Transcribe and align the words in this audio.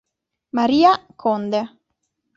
María 0.51 0.93
Conde 1.15 1.61